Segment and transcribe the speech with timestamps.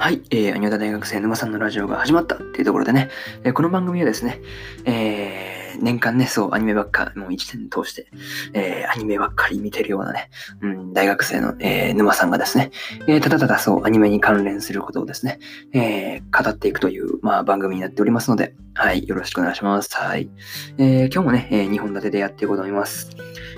[0.00, 3.10] はい、えー、アニオタ大学生沼さんのラジオが始まったっていうところでね、
[3.42, 4.40] えー、この番組はですね、
[4.84, 8.06] えー、年間ね、そう、アニメばっか、もう1年通して、
[8.52, 10.30] えー、アニメばっかり見てるようなね、
[10.62, 12.70] うん、大学生の、えー、沼さんがですね、
[13.08, 15.40] えー、ただただそう、アニメに関連することをですね、
[15.74, 19.96] えー、語っていくという、まあ、番組になっておりますので、はい、よろしくお願いします。
[19.96, 20.30] はい。
[20.78, 23.10] えー、今日もね、えー、2本立てでやっていこうと思います。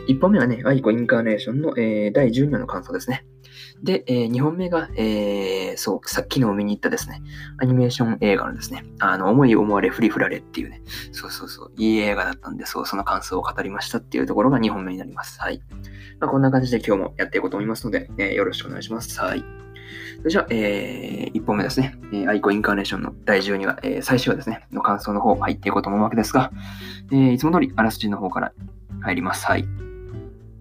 [0.09, 3.27] 1本目はね、アイコインカーネーションの、えー、第12話の感想ですね。
[3.83, 7.23] で、えー、2本目が、えー、そう、さっきの見に行ったですね、
[7.59, 10.83] アニメーション映画のですね、あの、思い思われフリフラレっていうね、
[11.13, 15.41] そうそうそう、いい映画だったんで、そう、その感想を語りましたっていうところが2本目になります。
[15.41, 15.63] はい。
[16.21, 19.19] まあ、こんな感じで今日もやっていこうと思いますので、えー、よろしくお願いします。
[19.21, 19.45] はい。
[20.19, 26.53] それじゃあ、えー、1本目ですね、えー、アイコインカーネーションの第12話、えー、最終話ですね、の感想の方入っていこうと思うわけですが、
[27.11, 28.53] えー、いつも通りあらすじの方から
[29.01, 29.47] 入ります。
[29.47, 29.65] はい。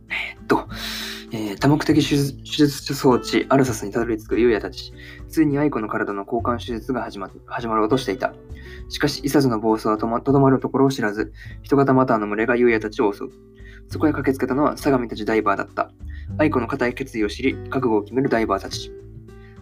[0.09, 0.67] えー、っと、
[1.59, 4.93] 多目的手術装置アルサスにたどり着くユウヤたち。
[5.27, 8.33] ついに愛子の体の交換手術が始ま始まろうとしていた。
[8.87, 13.29] しかし、イサズの暴走はとどまるところを知らず、人型マターの群れがユウヤたちを襲う。
[13.89, 15.91] そこへ駆けつけたのは相模たちダイバーだった。
[16.37, 18.93] 愛子の固い決意を知り、覚悟を決めるダイバーたち。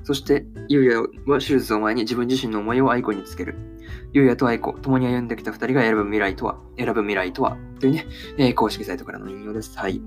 [0.04, 3.56] そして、ユウヤは手術を前に自分自身の思いを愛子につける。
[4.14, 8.06] ゆうやと愛子、共に歩んできた二人が選ぶ未来とは、選ぶ未来とは、というね、
[8.38, 9.76] えー、公式サイトからの引用です。
[9.78, 10.00] はい。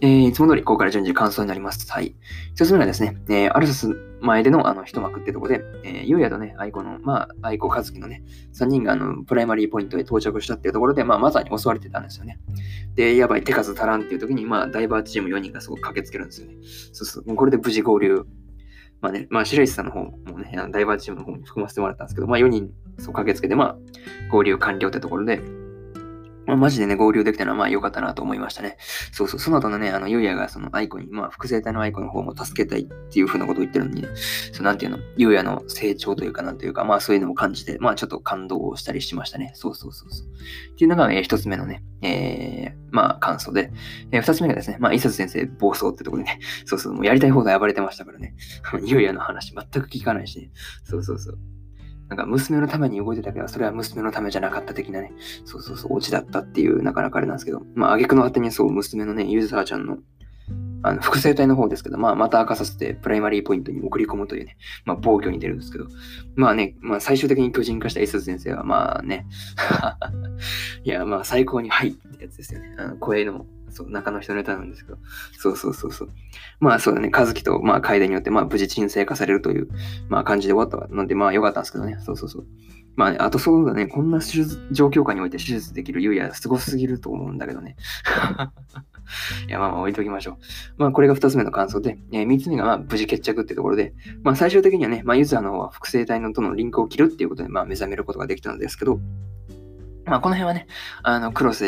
[0.00, 1.90] えー、いつも通り、ここから順次感想になります。
[1.90, 2.14] はい。
[2.54, 12.38] 一つ目はですね、えー、アルサス前でのあの一幕ってとこで、えー、ゆうやとね、愛子の、まあ、愛子和樹のね、三人があの、プライマリーポイントへ到着したっていうところで、まあ、まさに襲われてたんですよね。
[12.94, 16.54] で、やばい、手数足らんっていう時に、まあ、ダイバーチーム4人がすごく駆けつけるんですよね。
[16.92, 17.36] そうそう。
[17.36, 18.26] これで無事合流
[19.00, 23.76] まあね、まあ白石さんの方もね、ダイバーチームの方に含ませてもらったんですけど、まあ4人そう駆けつけて、まあ
[24.30, 25.40] 合流完了ってところで、
[26.48, 28.78] まあ、マジでね、合流できたのはまあ良かったなと思いましたね。
[29.12, 34.08] そうそう、その後のね、あの、ゆうやがそのアイコに、まあ、複製体のアイコの方も助けたいっていう風なことを言ってるのにね、
[34.52, 39.52] そう、なんていうの、ゆうやの成長というかなんというか、まあそういうのも感じて、まあちょっと感動をしたりしましたね。
[39.54, 40.26] そうそうそうそう。
[40.26, 43.70] っていうのが、えー、一つ目のね、えー、まあ感想で、
[44.10, 48.34] えー、二つ目がですね、まあ、伊佐先生暴走ってところでね、そうそう、もうやりたい放題暴れてましたからね、
[48.84, 50.50] ゆうやの話全く聞かないしね、
[50.84, 51.57] そうそうそう。
[52.08, 55.12] なんか娘のために動いてたけど、それは娘のためじゃなかった的なね、
[55.44, 59.98] そうそうそう、オチだったっていう、なかなかあれなんですけど、まあ、挙句の果てにそう、娘のね、ユーザーちゃんの、
[60.82, 65.86] あの、複製体の方ですけど、まあ、また明かさせて、プライマリーポイントに送り込むというね、まあ、暴挙に出るんですけど、
[66.34, 69.26] まあね、まあ、最終的に巨人化したエス先生は、まあね、
[70.84, 72.74] いや、まあ、最高に、はいってやつですよね。
[72.78, 74.98] あの声のそう、中の人ネタなんですけど、
[75.38, 76.10] そうそうそうそう。
[76.60, 79.68] まあそうだね、和樹と、まあ、楓によって、まあ、無事鎮静化されるという、
[80.08, 82.46] まあ、感じで終わったので、まあ、良かったんですけどね、そうそうそう。
[82.98, 87.76] まあね、あとそうだね、こんな手術状況下において手術できる優也、すごすぎると思うんだけどね。
[89.46, 90.36] いや、まあまあ置いときましょう。
[90.78, 98.98] まあこれが二つ目の感想で、えー、三つ目がまあ無事決着ってところで、まあ最終的にはね、まあユーザーの方は複製体のとのリンクを切るっていうことで、まあ目覚めることができたのですけど、
[100.08, 100.66] まあ、この辺はね、
[101.02, 101.64] あの、クロス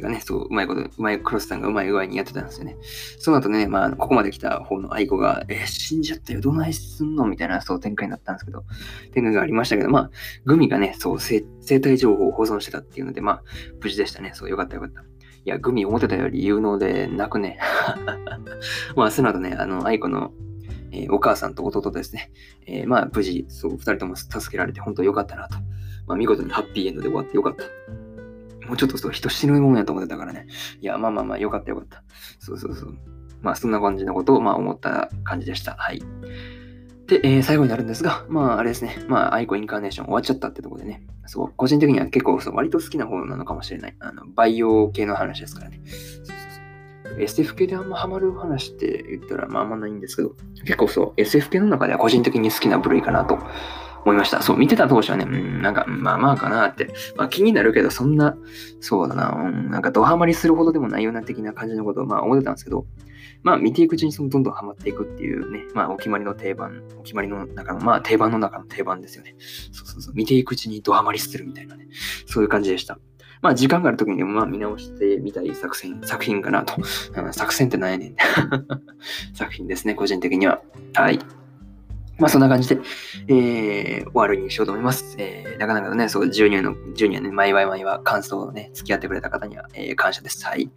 [0.00, 2.76] がね、そう、うまいこと、うまい、クロスさんがうまい具合にやってたんですよね。
[3.18, 7.26] その後ね、まあ、ここまで来た方の愛子が、えー、死んじゃったよ、どないすんの？
[7.26, 8.64] みたいな、そう、展開になったんですけど、
[9.12, 10.10] 展開がありましたけど、まあ、
[10.44, 11.42] グミがね、そう、生
[11.80, 13.42] 体情報を保存してたっていうので、まあ、
[13.80, 14.32] 無事でしたね。
[14.34, 15.02] そう、よかったよかった。
[15.02, 15.04] い
[15.46, 17.58] や、グミ思ってたより有能で泣くね。
[18.94, 20.32] まあ、その後ね、あの、愛子の、
[20.92, 22.30] えー、お母さんと弟ですね。
[22.66, 25.56] えー、まあ、無事、そう、二人とも助けられて、本当良かったなと。
[26.06, 27.64] まあ、見事にハッピーエンドで終わってよかった。
[28.66, 30.46] もうちょっとそう人死ぬもんやと思ってたからね。
[30.80, 32.02] いや、まあまあまあ、よかったよかった。
[32.38, 32.96] そうそうそう。
[33.42, 35.74] まあ、そんな感じのことを、まあ、思った感じでした。
[35.74, 36.02] はい。
[37.06, 39.04] で、えー、最後になるんですが、まあ、あれですね。
[39.08, 41.02] まあ、アイコインカーネーション終わっちゃったってとこでね。
[41.26, 43.96] そう、個人的には結構、そう割と好きな方なのかもしれない。
[43.98, 45.80] あの、バイオ系の話ですからね。
[47.18, 53.38] SF 系であんまハマる話って言ったら、まあ、あんまないんですけど、結構そう、SF 系の中では個人的に好きな部類かなと
[54.04, 54.42] 思いました。
[54.42, 58.36] そう、見てた当初はね、うん、なんか、まあまあかなって、まあ気になるけど、そんな、
[58.80, 62.86] そうだな、うん、なんかドハマりするほどでもないような的な感じのことをまあ思ってたんですけど、
[63.42, 69.34] まあ見ていくうちにそのどんどんハマっていくっていうね、まあお決まりの定番、お決まりの中の、まあ定番の中の定番ですよね。
[69.72, 71.88] そうそうそう、見ていくうちにドハマりするみたいなね、
[72.26, 72.98] そういう感じでした。
[73.42, 76.74] まあ時間がある時にまあ見直してみたい作戦、作品かなと。
[77.32, 78.16] 作戦って何やねん。
[79.34, 80.60] 作品ですね、個人的には。
[80.94, 81.18] はい。
[82.20, 82.80] まあそんな感じで、
[83.28, 85.16] えー、終わりにしようと思います。
[85.18, 90.44] えー、なかなかね、そう、ジュニアの、ジュニアね、毎毎毎は感想をね、付き合ってくれた方には、えー、感謝です。
[90.44, 90.70] はい。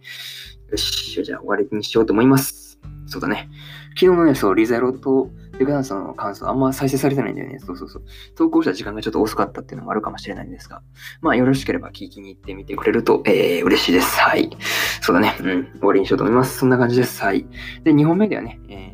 [0.70, 2.78] よし、じゃあ終わりにしようと思います。
[3.06, 3.50] そうだね。
[3.90, 7.58] 昨日のね、そう、リゼロとデクダンスの感想あんま再生されてないんだよね。
[7.58, 8.02] そうそうそう。
[8.34, 10.82] 投稿した時間がちょっと遅かったっていうのもあるかもしれないんですが、
[11.20, 14.18] まあよろしければ聞きに行ってみてくれると、えー、嬉しいです。
[14.18, 14.50] はい。
[15.02, 15.36] そうだね。
[15.40, 15.64] うん。
[15.78, 16.58] 終わりにしようと思います。
[16.58, 17.22] そんな感じです。
[17.22, 17.46] はい。
[17.84, 18.93] で、2本目ではね、えー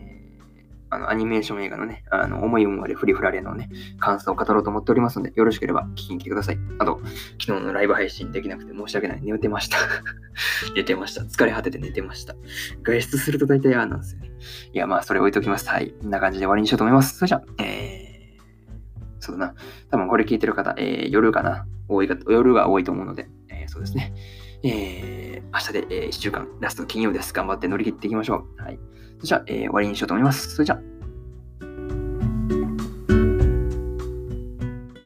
[0.90, 6.58] あの、アニメーション映画のね、あの、思い思いでフリフラレのね、感想を語ろうと思っておりますので、よろしければ聞きに来てください。
[6.78, 7.00] あと、
[7.40, 9.22] 昨日のライブ配信できなくて申し訳ない。
[9.22, 9.78] 寝てました。
[10.74, 11.22] 寝てました。
[11.22, 12.34] 疲れ果てて寝てました。
[12.82, 14.30] 外出すると大体ああなんですよね。
[14.72, 15.68] いや、まあ、それ置いときます。
[15.68, 15.92] はい。
[15.92, 17.18] こんな感じで終わりにしようと思います。
[17.18, 19.54] それじゃあ、えー、そうだな。
[19.90, 21.66] 多分これ聞いてる方、えー、夜かな。
[21.88, 24.12] 多いか、夜が多いと思うので、えー、そうですね。
[24.62, 27.32] えー、明日で、えー、1週間、ラスト金曜です。
[27.32, 28.62] 頑張って乗り切っていきましょう。
[28.62, 28.78] はい。
[29.22, 30.54] じゃあ、えー、終わりにしようと思います。
[30.54, 30.80] それじゃあ、